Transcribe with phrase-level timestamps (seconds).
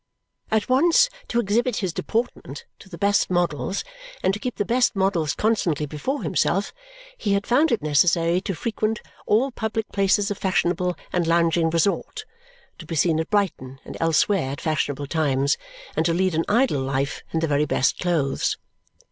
[0.49, 3.83] At once to exhibit his deportment to the best models
[4.23, 6.73] and to keep the best models constantly before himself,
[7.19, 12.25] he had found it necessary to frequent all public places of fashionable and lounging resort,
[12.79, 15.55] to be seen at Brighton and elsewhere at fashionable times,
[15.95, 18.57] and to lead an idle life in the very best clothes.